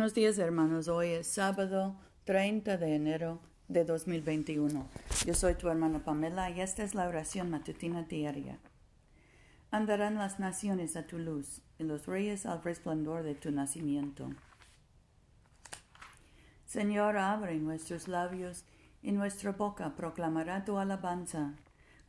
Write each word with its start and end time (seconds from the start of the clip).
Buenos 0.00 0.14
días 0.14 0.38
hermanos, 0.38 0.88
hoy 0.88 1.08
es 1.08 1.26
sábado 1.26 1.94
30 2.24 2.78
de 2.78 2.94
enero 2.94 3.38
de 3.68 3.84
2021. 3.84 4.88
Yo 5.26 5.34
soy 5.34 5.56
tu 5.56 5.68
hermana 5.68 6.02
Pamela 6.02 6.48
y 6.48 6.62
esta 6.62 6.82
es 6.84 6.94
la 6.94 7.06
oración 7.06 7.50
matutina 7.50 8.04
diaria. 8.04 8.58
Andarán 9.70 10.14
las 10.14 10.40
naciones 10.40 10.96
a 10.96 11.06
tu 11.06 11.18
luz 11.18 11.60
y 11.78 11.84
los 11.84 12.06
reyes 12.06 12.46
al 12.46 12.62
resplandor 12.62 13.24
de 13.24 13.34
tu 13.34 13.50
nacimiento. 13.50 14.30
Señor, 16.64 17.18
abre 17.18 17.56
nuestros 17.56 18.08
labios 18.08 18.64
y 19.02 19.12
nuestra 19.12 19.52
boca 19.52 19.96
proclamará 19.96 20.64
tu 20.64 20.78
alabanza. 20.78 21.52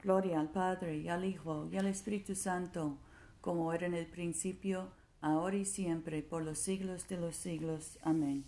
Gloria 0.01 0.39
al 0.39 0.49
Padre 0.49 0.99
y 0.99 1.09
al 1.09 1.25
Hijo 1.25 1.67
y 1.69 1.75
al 1.75 1.87
Espíritu 1.87 2.35
Santo, 2.35 2.97
como 3.41 3.73
era 3.73 3.85
en 3.85 3.95
el 3.95 4.05
principio, 4.05 4.93
ahora 5.21 5.55
y 5.55 5.65
siempre, 5.65 6.21
por 6.23 6.43
los 6.43 6.57
siglos 6.57 7.07
de 7.07 7.17
los 7.17 7.35
siglos. 7.35 7.97
Amén. 8.01 8.43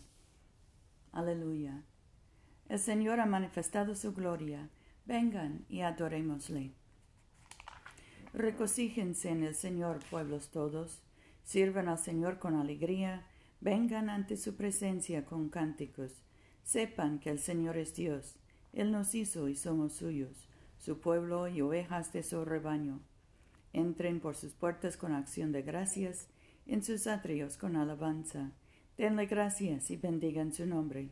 Aleluya. 1.11 1.83
El 2.67 2.79
Señor 2.79 3.19
ha 3.19 3.25
manifestado 3.25 3.95
su 3.95 4.13
gloria. 4.13 4.69
Vengan 5.05 5.65
y 5.69 5.81
adorémosle. 5.81 6.73
Recocíjense 8.33 9.29
en 9.29 9.43
el 9.43 9.53
Señor, 9.53 9.99
pueblos 10.09 10.49
todos. 10.49 11.03
Sirvan 11.43 11.87
al 11.87 11.99
Señor 11.99 12.39
con 12.39 12.55
alegría. 12.55 13.27
Vengan 13.61 14.09
ante 14.09 14.37
su 14.37 14.55
presencia 14.55 15.23
con 15.25 15.49
cánticos. 15.49 16.23
Sepan 16.63 17.19
que 17.19 17.29
el 17.29 17.39
Señor 17.39 17.77
es 17.77 17.95
Dios. 17.95 18.35
Él 18.71 18.91
nos 18.91 19.13
hizo 19.13 19.49
y 19.49 19.55
somos 19.55 19.93
suyos, 19.93 20.47
su 20.79 20.99
pueblo 20.99 21.47
y 21.47 21.61
ovejas 21.61 22.11
de 22.11 22.23
su 22.23 22.43
rebaño. 22.43 23.01
Entren 23.71 24.19
por 24.19 24.35
sus 24.35 24.53
puertas 24.53 24.97
con 24.97 25.13
acción 25.13 25.51
de 25.51 25.61
gracias 25.61 26.27
en 26.67 26.83
sus 26.83 27.07
atrios 27.07 27.57
con 27.57 27.75
alabanza. 27.75 28.51
Denle 28.97 29.25
gracias 29.25 29.91
y 29.91 29.97
bendigan 29.97 30.53
su 30.53 30.65
nombre, 30.65 31.09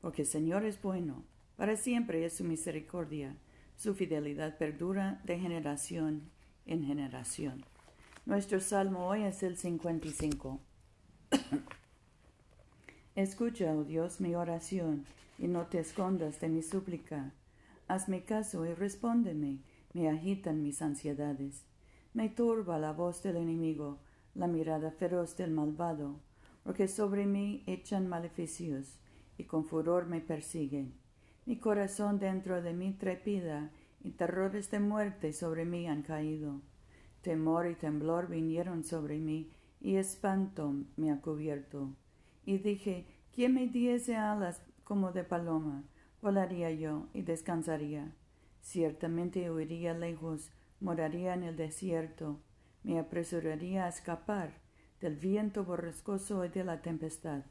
porque 0.00 0.22
el 0.22 0.28
Señor 0.28 0.64
es 0.64 0.80
bueno, 0.80 1.24
para 1.56 1.76
siempre 1.76 2.24
es 2.24 2.36
su 2.36 2.44
misericordia, 2.44 3.36
su 3.76 3.94
fidelidad 3.94 4.58
perdura 4.58 5.20
de 5.24 5.38
generación 5.38 6.30
en 6.66 6.84
generación. 6.84 7.64
Nuestro 8.24 8.60
salmo 8.60 9.06
hoy 9.06 9.22
es 9.22 9.42
el 9.42 9.56
55. 9.56 10.60
Escucha, 13.14 13.72
oh 13.72 13.84
Dios, 13.84 14.20
mi 14.20 14.34
oración, 14.34 15.06
y 15.38 15.48
no 15.48 15.66
te 15.66 15.78
escondas 15.80 16.40
de 16.40 16.48
mi 16.48 16.62
súplica. 16.62 17.32
Hazme 17.88 18.24
caso 18.24 18.66
y 18.66 18.74
respóndeme, 18.74 19.58
me 19.92 20.08
agitan 20.08 20.62
mis 20.62 20.82
ansiedades. 20.82 21.62
Me 22.14 22.28
turba 22.28 22.78
la 22.78 22.92
voz 22.92 23.22
del 23.22 23.36
enemigo, 23.36 23.98
la 24.36 24.46
mirada 24.46 24.90
feroz 24.90 25.36
del 25.36 25.50
malvado, 25.50 26.20
porque 26.62 26.88
sobre 26.88 27.26
mí 27.26 27.64
echan 27.66 28.06
maleficios 28.06 28.98
y 29.38 29.44
con 29.44 29.64
furor 29.64 30.06
me 30.06 30.20
persiguen. 30.20 30.94
Mi 31.46 31.58
corazón 31.58 32.18
dentro 32.18 32.60
de 32.60 32.74
mí 32.74 32.92
trepida 32.92 33.70
y 34.02 34.10
terrores 34.10 34.70
de 34.70 34.80
muerte 34.80 35.32
sobre 35.32 35.64
mí 35.64 35.88
han 35.88 36.02
caído. 36.02 36.60
Temor 37.22 37.66
y 37.66 37.74
temblor 37.74 38.28
vinieron 38.28 38.84
sobre 38.84 39.18
mí 39.18 39.50
y 39.80 39.96
espanto 39.96 40.74
me 40.96 41.10
ha 41.10 41.20
cubierto. 41.20 41.94
Y 42.44 42.58
dije, 42.58 43.06
¿quién 43.34 43.54
me 43.54 43.68
diese 43.68 44.16
alas 44.16 44.62
como 44.84 45.12
de 45.12 45.24
paloma? 45.24 45.84
Volaría 46.20 46.70
yo 46.70 47.06
y 47.14 47.22
descansaría. 47.22 48.12
Ciertamente 48.60 49.50
huiría 49.50 49.94
lejos, 49.94 50.50
moraría 50.80 51.34
en 51.34 51.44
el 51.44 51.56
desierto, 51.56 52.40
me 52.86 53.00
apresuraría 53.00 53.86
a 53.86 53.88
escapar 53.88 54.60
del 55.00 55.16
viento 55.16 55.64
borrascoso 55.64 56.44
y 56.44 56.48
de 56.48 56.62
la 56.62 56.82
tempestad. 56.82 57.42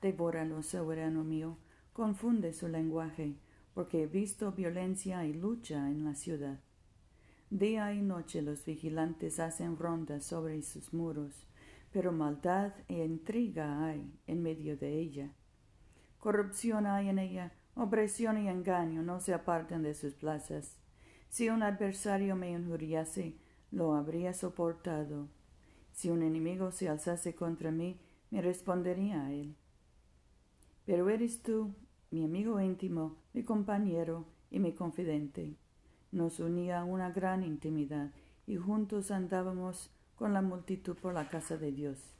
Devóralo, 0.00 0.62
soberano 0.62 1.24
mío, 1.24 1.58
confunde 1.92 2.54
su 2.54 2.68
lenguaje, 2.68 3.36
porque 3.74 4.04
he 4.04 4.06
visto 4.06 4.52
violencia 4.52 5.26
y 5.26 5.34
lucha 5.34 5.90
en 5.90 6.04
la 6.04 6.14
ciudad. 6.14 6.58
Día 7.50 7.92
y 7.92 8.00
noche 8.00 8.40
los 8.40 8.64
vigilantes 8.64 9.38
hacen 9.38 9.76
rondas 9.76 10.24
sobre 10.24 10.62
sus 10.62 10.94
muros, 10.94 11.46
pero 11.92 12.12
maldad 12.12 12.72
e 12.88 13.04
intriga 13.04 13.84
hay 13.84 14.10
en 14.26 14.42
medio 14.42 14.78
de 14.78 14.98
ella. 14.98 15.34
Corrupción 16.18 16.86
hay 16.86 17.10
en 17.10 17.18
ella, 17.18 17.52
opresión 17.74 18.38
y 18.38 18.48
engaño 18.48 19.02
no 19.02 19.20
se 19.20 19.34
apartan 19.34 19.82
de 19.82 19.92
sus 19.92 20.14
plazas. 20.14 20.78
Si 21.34 21.48
un 21.48 21.64
adversario 21.64 22.36
me 22.36 22.52
injuriase, 22.52 23.34
lo 23.72 23.94
habría 23.94 24.34
soportado. 24.34 25.26
Si 25.90 26.08
un 26.08 26.22
enemigo 26.22 26.70
se 26.70 26.88
alzase 26.88 27.34
contra 27.34 27.72
mí, 27.72 27.98
me 28.30 28.40
respondería 28.40 29.24
a 29.24 29.32
él. 29.32 29.56
Pero 30.86 31.10
eres 31.10 31.42
tú, 31.42 31.74
mi 32.12 32.22
amigo 32.24 32.60
íntimo, 32.60 33.16
mi 33.32 33.42
compañero 33.42 34.26
y 34.48 34.60
mi 34.60 34.74
confidente. 34.74 35.56
Nos 36.12 36.38
unía 36.38 36.84
una 36.84 37.10
gran 37.10 37.42
intimidad 37.42 38.12
y 38.46 38.54
juntos 38.54 39.10
andábamos 39.10 39.90
con 40.14 40.34
la 40.34 40.40
multitud 40.40 40.96
por 40.96 41.14
la 41.14 41.28
casa 41.30 41.56
de 41.56 41.72
Dios. 41.72 42.14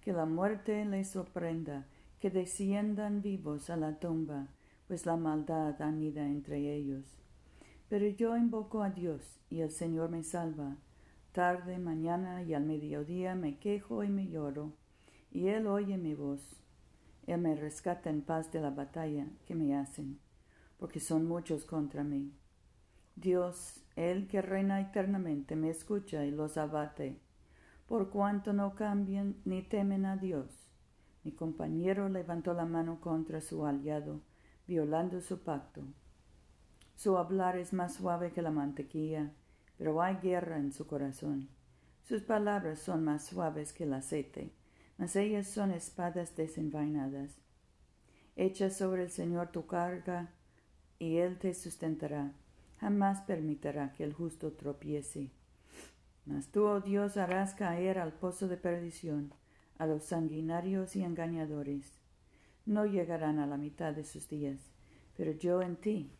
Que 0.00 0.12
la 0.12 0.26
muerte 0.26 0.84
les 0.86 1.08
sorprenda, 1.08 1.86
que 2.18 2.30
desciendan 2.30 3.22
vivos 3.22 3.70
a 3.70 3.76
la 3.76 4.00
tumba, 4.00 4.48
pues 4.88 5.06
la 5.06 5.16
maldad 5.16 5.80
anida 5.80 6.26
entre 6.26 6.74
ellos. 6.74 7.20
Pero 7.90 8.06
yo 8.06 8.36
invoco 8.36 8.84
a 8.84 8.90
Dios 8.90 9.40
y 9.50 9.62
el 9.62 9.72
Señor 9.72 10.10
me 10.10 10.22
salva. 10.22 10.76
Tarde, 11.32 11.76
mañana 11.80 12.40
y 12.44 12.54
al 12.54 12.64
mediodía 12.64 13.34
me 13.34 13.58
quejo 13.58 14.04
y 14.04 14.08
me 14.08 14.28
lloro, 14.28 14.72
y 15.32 15.48
Él 15.48 15.66
oye 15.66 15.98
mi 15.98 16.14
voz. 16.14 16.40
Él 17.26 17.40
me 17.40 17.56
rescata 17.56 18.08
en 18.08 18.22
paz 18.22 18.52
de 18.52 18.60
la 18.60 18.70
batalla 18.70 19.26
que 19.44 19.56
me 19.56 19.76
hacen, 19.76 20.20
porque 20.78 21.00
son 21.00 21.26
muchos 21.26 21.64
contra 21.64 22.04
mí. 22.04 22.32
Dios, 23.16 23.82
Él 23.96 24.28
que 24.28 24.40
reina 24.40 24.80
eternamente, 24.80 25.56
me 25.56 25.68
escucha 25.68 26.24
y 26.24 26.30
los 26.30 26.58
abate, 26.58 27.18
por 27.88 28.10
cuanto 28.10 28.52
no 28.52 28.76
cambian 28.76 29.34
ni 29.44 29.62
temen 29.62 30.06
a 30.06 30.16
Dios. 30.16 30.68
Mi 31.24 31.32
compañero 31.32 32.08
levantó 32.08 32.54
la 32.54 32.66
mano 32.66 33.00
contra 33.00 33.40
su 33.40 33.66
aliado, 33.66 34.20
violando 34.68 35.20
su 35.20 35.40
pacto. 35.40 35.82
Su 37.00 37.16
hablar 37.16 37.56
es 37.56 37.72
más 37.72 37.94
suave 37.94 38.30
que 38.30 38.42
la 38.42 38.50
mantequilla, 38.50 39.30
pero 39.78 40.02
hay 40.02 40.16
guerra 40.16 40.58
en 40.58 40.70
su 40.70 40.86
corazón. 40.86 41.48
Sus 42.02 42.20
palabras 42.20 42.78
son 42.78 43.04
más 43.04 43.24
suaves 43.24 43.72
que 43.72 43.84
el 43.84 43.94
aceite, 43.94 44.52
mas 44.98 45.16
ellas 45.16 45.46
son 45.46 45.70
espadas 45.70 46.36
desenvainadas. 46.36 47.38
Echa 48.36 48.68
sobre 48.68 49.04
el 49.04 49.10
Señor 49.10 49.50
tu 49.50 49.66
carga, 49.66 50.28
y 50.98 51.16
Él 51.16 51.38
te 51.38 51.54
sustentará. 51.54 52.34
Jamás 52.80 53.22
permitirá 53.22 53.94
que 53.94 54.04
el 54.04 54.12
justo 54.12 54.52
tropiece. 54.52 55.30
Mas 56.26 56.48
tú, 56.48 56.66
oh 56.66 56.80
Dios, 56.82 57.16
harás 57.16 57.54
caer 57.54 57.98
al 57.98 58.12
pozo 58.12 58.46
de 58.46 58.58
perdición 58.58 59.32
a 59.78 59.86
los 59.86 60.04
sanguinarios 60.04 60.94
y 60.96 61.02
engañadores. 61.02 61.94
No 62.66 62.84
llegarán 62.84 63.38
a 63.38 63.46
la 63.46 63.56
mitad 63.56 63.94
de 63.94 64.04
sus 64.04 64.28
días, 64.28 64.60
pero 65.16 65.32
yo 65.32 65.62
en 65.62 65.76
ti 65.76 66.19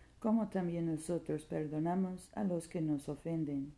como 0.21 0.49
también 0.49 0.85
nosotros 0.85 1.45
perdonamos 1.45 2.29
a 2.35 2.43
los 2.43 2.67
que 2.67 2.79
nos 2.79 3.09
ofenden. 3.09 3.73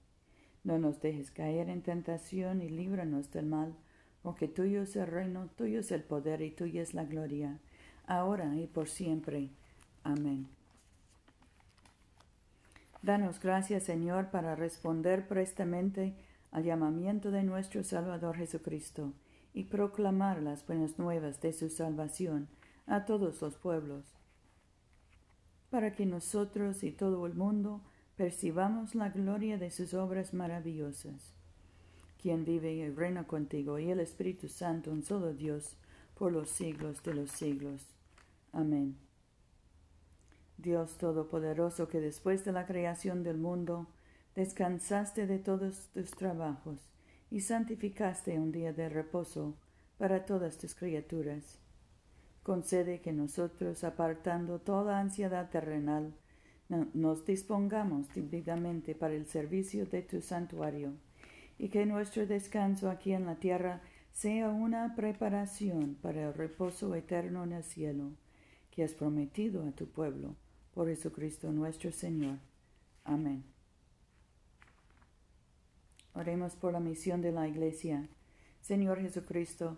No 0.66 0.78
nos 0.78 1.00
dejes 1.00 1.32
caer 1.32 1.70
en 1.70 1.82
tentación 1.82 2.62
y 2.62 2.68
líbranos 2.68 3.32
del 3.32 3.46
mal, 3.46 3.74
porque 4.22 4.50
tuyo 4.50 4.82
es 4.82 4.98
el 4.98 5.08
reino, 5.08 5.48
tuyo 5.56 5.80
es 5.80 5.92
el 5.94 6.04
poder 6.04 6.42
y 6.42 6.52
tuya 6.52 6.82
es 6.82 6.94
la 6.94 7.06
gloria, 7.06 7.60
ahora 8.08 8.58
y 8.58 8.68
por 8.68 8.90
siempre. 8.90 9.52
Amén. 10.04 10.50
Danos 13.02 13.40
gracias, 13.40 13.84
Señor, 13.84 14.30
para 14.30 14.56
responder 14.56 15.26
prestamente 15.30 16.14
al 16.52 16.66
llamamiento 16.66 17.32
de 17.32 17.44
nuestro 17.44 17.86
Salvador 17.86 18.36
Jesucristo 18.36 19.14
y 19.54 19.64
proclamar 19.64 20.42
las 20.42 20.68
buenas 20.68 21.00
nuevas 21.00 21.40
de 21.40 21.54
su 21.54 21.70
salvación 21.70 22.50
a 22.86 23.06
todos 23.06 23.42
los 23.42 23.56
pueblos 23.56 24.14
para 25.74 25.96
que 25.96 26.06
nosotros 26.06 26.84
y 26.84 26.92
todo 26.92 27.26
el 27.26 27.34
mundo 27.34 27.82
percibamos 28.16 28.94
la 28.94 29.10
gloria 29.10 29.58
de 29.58 29.72
sus 29.72 29.96
obras 29.96 30.32
maravillosas. 30.32 31.34
Quien 32.22 32.46
vive 32.46 32.74
y 32.74 32.88
reina 32.92 33.26
contigo 33.26 33.80
y 33.80 33.90
el 33.90 34.00
Espíritu 34.00 34.50
Santo, 34.50 34.92
un 34.92 35.02
solo 35.02 35.34
Dios, 35.34 35.76
por 36.14 36.32
los 36.32 36.52
siglos 36.52 37.02
de 37.02 37.16
los 37.16 37.32
siglos. 37.32 37.88
Amén. 38.52 38.98
Dios 40.60 41.00
Todopoderoso, 41.00 41.88
que 41.88 42.00
después 42.00 42.46
de 42.46 42.52
la 42.52 42.68
creación 42.68 43.24
del 43.24 43.40
mundo 43.40 43.88
descansaste 44.36 45.26
de 45.26 45.40
todos 45.40 45.88
tus 45.92 46.12
trabajos 46.12 46.82
y 47.32 47.40
santificaste 47.40 48.38
un 48.38 48.52
día 48.52 48.74
de 48.74 48.90
reposo 48.90 49.56
para 49.98 50.24
todas 50.28 50.60
tus 50.60 50.76
criaturas. 50.76 51.63
Concede 52.44 53.00
que 53.00 53.14
nosotros, 53.14 53.84
apartando 53.84 54.60
toda 54.60 55.00
ansiedad 55.00 55.50
terrenal, 55.50 56.14
nos 56.94 57.26
dispongamos 57.26 58.14
debidamente 58.14 58.96
para 58.96 59.14
el 59.14 59.26
servicio 59.28 59.86
de 59.86 60.02
tu 60.02 60.22
santuario, 60.22 60.94
y 61.58 61.70
que 61.70 61.86
nuestro 61.86 62.26
descanso 62.26 62.90
aquí 62.90 63.14
en 63.14 63.26
la 63.26 63.36
tierra 63.36 63.82
sea 64.12 64.50
una 64.50 64.96
preparación 64.96 65.96
para 66.02 66.28
el 66.28 66.34
reposo 66.34 66.94
eterno 66.96 67.44
en 67.44 67.54
el 67.54 67.64
cielo, 67.64 68.12
que 68.72 68.84
has 68.84 68.94
prometido 68.94 69.66
a 69.66 69.72
tu 69.72 69.88
pueblo, 69.88 70.36
por 70.74 70.88
Jesucristo 70.88 71.52
nuestro 71.52 71.92
Señor. 71.92 72.40
Amén. 73.04 73.44
Oremos 76.14 76.56
por 76.56 76.74
la 76.74 76.80
misión 76.80 77.22
de 77.22 77.32
la 77.32 77.48
Iglesia. 77.48 78.08
Señor 78.62 79.02
Jesucristo, 79.02 79.78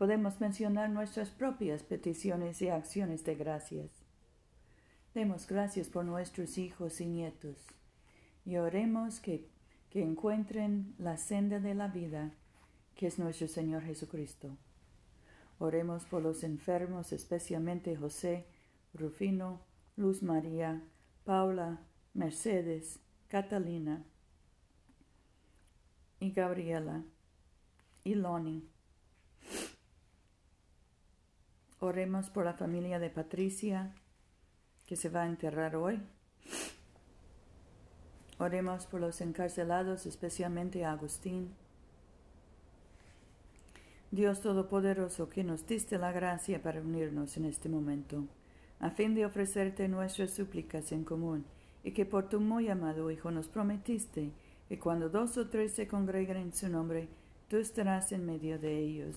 podemos 0.00 0.40
mencionar 0.40 0.88
nuestras 0.88 1.28
propias 1.28 1.82
peticiones 1.82 2.62
y 2.62 2.70
acciones 2.70 3.22
de 3.22 3.34
gracias. 3.34 3.90
Demos 5.12 5.46
gracias 5.46 5.90
por 5.90 6.06
nuestros 6.06 6.56
hijos 6.56 7.02
y 7.02 7.06
nietos 7.06 7.66
y 8.46 8.56
oremos 8.56 9.20
que, 9.20 9.46
que 9.90 10.02
encuentren 10.02 10.94
la 10.96 11.18
senda 11.18 11.60
de 11.60 11.74
la 11.74 11.88
vida, 11.88 12.32
que 12.94 13.08
es 13.08 13.18
nuestro 13.18 13.46
Señor 13.46 13.82
Jesucristo. 13.82 14.56
Oremos 15.58 16.06
por 16.06 16.22
los 16.22 16.44
enfermos, 16.44 17.12
especialmente 17.12 17.94
José, 17.94 18.46
Rufino, 18.94 19.60
Luz 19.98 20.22
María, 20.22 20.82
Paula, 21.24 21.78
Mercedes, 22.14 23.00
Catalina, 23.28 24.02
y 26.20 26.30
Gabriela 26.30 27.04
y 28.02 28.14
Loni. 28.14 28.66
Oremos 31.82 32.28
por 32.28 32.44
la 32.44 32.52
familia 32.52 32.98
de 32.98 33.08
Patricia 33.08 33.94
que 34.84 34.96
se 34.96 35.08
va 35.08 35.22
a 35.22 35.26
enterrar 35.26 35.76
hoy. 35.76 35.98
Oremos 38.38 38.84
por 38.84 39.00
los 39.00 39.22
encarcelados, 39.22 40.04
especialmente 40.04 40.84
a 40.84 40.92
Agustín. 40.92 41.54
Dios 44.10 44.42
Todopoderoso, 44.42 45.30
que 45.30 45.42
nos 45.42 45.66
diste 45.66 45.96
la 45.96 46.12
gracia 46.12 46.62
para 46.62 46.82
unirnos 46.82 47.38
en 47.38 47.46
este 47.46 47.70
momento, 47.70 48.26
a 48.78 48.90
fin 48.90 49.14
de 49.14 49.24
ofrecerte 49.24 49.88
nuestras 49.88 50.32
súplicas 50.32 50.92
en 50.92 51.04
común, 51.04 51.46
y 51.82 51.92
que 51.92 52.04
por 52.04 52.28
tu 52.28 52.40
muy 52.40 52.68
amado 52.68 53.10
Hijo 53.10 53.30
nos 53.30 53.48
prometiste 53.48 54.32
y 54.68 54.76
cuando 54.76 55.08
dos 55.08 55.38
o 55.38 55.48
tres 55.48 55.72
se 55.72 55.88
congregan 55.88 56.36
en 56.36 56.52
su 56.52 56.68
nombre, 56.68 57.08
tú 57.48 57.56
estarás 57.56 58.12
en 58.12 58.26
medio 58.26 58.58
de 58.58 58.78
ellos. 58.78 59.16